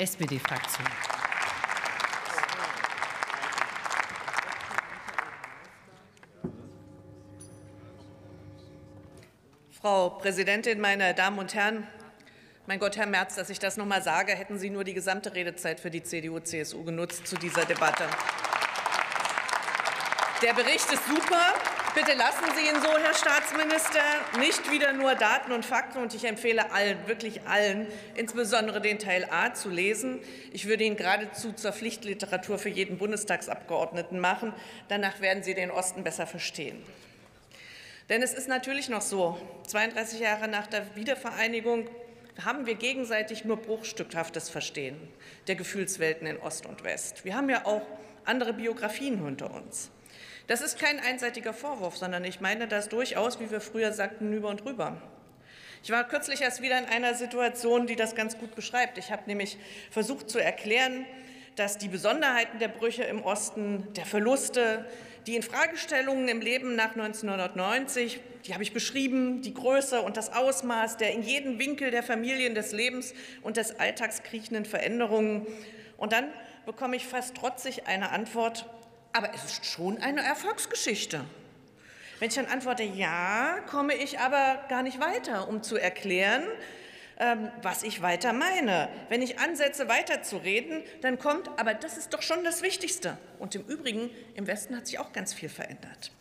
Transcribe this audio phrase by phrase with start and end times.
[0.00, 0.86] SPD-Fraktion.
[9.70, 11.86] Frau Präsidentin, meine Damen und Herren!
[12.66, 15.34] Mein Gott, Herr Merz, dass ich das noch mal sage, hätten Sie nur die gesamte
[15.34, 18.04] Redezeit für die CDU-CSU genutzt zu dieser Debatte.
[20.42, 21.52] Der Bericht ist super.
[21.94, 24.00] Bitte lassen Sie ihn so, Herr Staatsminister.
[24.38, 25.98] Nicht wieder nur Daten und Fakten.
[25.98, 30.18] Und ich empfehle allen, wirklich allen, insbesondere den Teil A zu lesen.
[30.50, 34.54] Ich würde ihn geradezu zur Pflichtliteratur für jeden Bundestagsabgeordneten machen.
[34.88, 36.82] Danach werden Sie den Osten besser verstehen.
[38.08, 41.86] Denn es ist natürlich noch so, 32 Jahre nach der Wiedervereinigung
[42.42, 44.96] haben wir gegenseitig nur bruchstückhaftes Verstehen
[45.48, 47.26] der Gefühlswelten in Ost und West.
[47.26, 47.82] Wir haben ja auch
[48.24, 49.90] andere Biografien hinter uns.
[50.50, 54.48] Das ist kein einseitiger Vorwurf, sondern ich meine das durchaus, wie wir früher sagten, über
[54.48, 55.00] und rüber.
[55.84, 58.98] Ich war kürzlich erst wieder in einer Situation, die das ganz gut beschreibt.
[58.98, 59.58] Ich habe nämlich
[59.92, 61.06] versucht zu erklären,
[61.54, 64.86] dass die Besonderheiten der Brüche im Osten, der Verluste,
[65.28, 70.96] die Infragestellungen im Leben nach 1990, die habe ich beschrieben, die Größe und das Ausmaß
[70.96, 75.46] der in jedem Winkel der Familien, des Lebens und des Alltags kriechenden Veränderungen.
[75.96, 76.26] Und dann
[76.66, 78.66] bekomme ich fast trotzig eine Antwort,
[79.12, 81.24] aber es ist schon eine Erfolgsgeschichte.
[82.18, 86.42] Wenn ich dann antworte, ja, komme ich aber gar nicht weiter, um zu erklären,
[87.18, 88.88] ähm, was ich weiter meine.
[89.08, 93.16] Wenn ich ansetze, weiterzureden, dann kommt, aber das ist doch schon das Wichtigste.
[93.38, 96.12] Und im Übrigen, im Westen hat sich auch ganz viel verändert.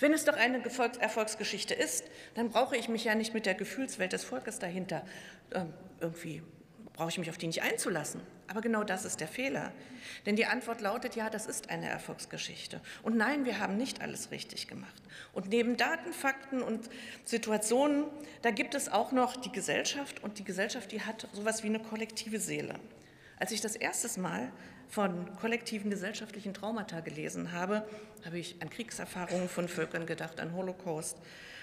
[0.00, 0.62] Wenn es doch eine
[1.00, 5.04] Erfolgsgeschichte ist, dann brauche ich mich ja nicht mit der Gefühlswelt des Volkes dahinter
[5.52, 6.42] ähm, irgendwie
[6.94, 8.20] brauche ich mich auf die nicht einzulassen.
[8.46, 9.72] Aber genau das ist der Fehler.
[10.26, 12.80] Denn die Antwort lautet, ja, das ist eine Erfolgsgeschichte.
[13.02, 15.02] Und nein, wir haben nicht alles richtig gemacht.
[15.32, 16.88] Und neben Daten, Fakten und
[17.24, 18.04] Situationen,
[18.42, 20.22] da gibt es auch noch die Gesellschaft.
[20.22, 22.74] Und die Gesellschaft, die hat sowas wie eine kollektive Seele.
[23.44, 24.50] Als ich das erste Mal
[24.88, 27.86] von kollektiven gesellschaftlichen Traumata gelesen habe,
[28.24, 31.18] habe ich an Kriegserfahrungen von Völkern gedacht, an Holocaust.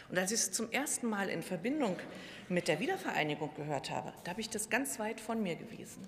[0.07, 1.97] Und als ich es zum ersten Mal in Verbindung
[2.49, 6.07] mit der Wiedervereinigung gehört habe, da habe ich das ganz weit von mir gewiesen.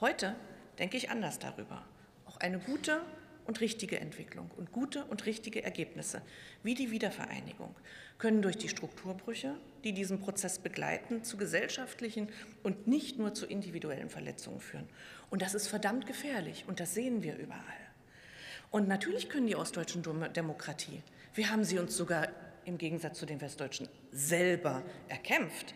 [0.00, 0.36] Heute
[0.78, 1.84] denke ich anders darüber.
[2.24, 3.00] Auch eine gute
[3.48, 6.20] und richtige Entwicklung und gute und richtige Ergebnisse,
[6.62, 7.74] wie die Wiedervereinigung,
[8.18, 9.54] können durch die Strukturbrüche,
[9.84, 12.28] die diesen Prozess begleiten, zu gesellschaftlichen
[12.62, 14.86] und nicht nur zu individuellen Verletzungen führen.
[15.30, 17.62] Und das ist verdammt gefährlich und das sehen wir überall.
[18.70, 20.02] Und natürlich können die ostdeutschen
[20.34, 21.02] Demokratie,
[21.34, 22.28] wir haben sie uns sogar
[22.66, 25.74] im Gegensatz zu den Westdeutschen selber erkämpft.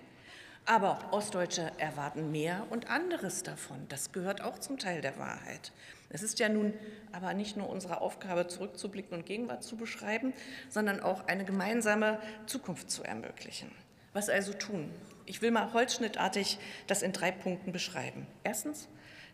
[0.65, 3.85] Aber Ostdeutsche erwarten mehr und anderes davon.
[3.89, 5.73] Das gehört auch zum Teil der Wahrheit.
[6.09, 6.73] Es ist ja nun
[7.11, 10.33] aber nicht nur unsere Aufgabe, zurückzublicken und Gegenwart zu beschreiben,
[10.69, 13.73] sondern auch eine gemeinsame Zukunft zu ermöglichen.
[14.13, 14.91] Was also tun?
[15.27, 18.27] Ich will mal holzschnittartig das in drei Punkten beschreiben.
[18.45, 18.89] Erstens,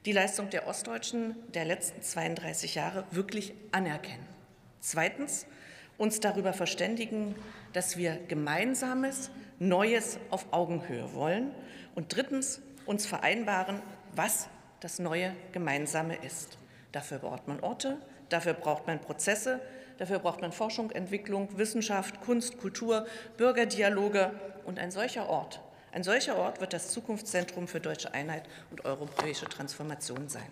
[0.07, 4.27] die Leistung der Ostdeutschen der letzten 32 Jahre wirklich anerkennen.
[4.81, 5.47] Zweitens,
[5.99, 7.35] uns darüber verständigen,
[7.73, 11.53] dass wir Gemeinsames, Neues auf Augenhöhe wollen.
[11.95, 13.83] Und drittens uns vereinbaren,
[14.15, 14.49] was
[14.81, 16.57] das neue Gemeinsame ist.
[16.93, 17.99] Dafür braucht man Orte,
[18.29, 19.61] dafür braucht man Prozesse,
[19.99, 24.33] dafür braucht man Forschung, Entwicklung, Wissenschaft, Kunst, Kultur, Bürgerdialoge.
[24.65, 25.61] Und ein solcher Ort,
[25.93, 30.51] ein solcher Ort wird das Zukunftszentrum für deutsche Einheit und europäische Transformation sein.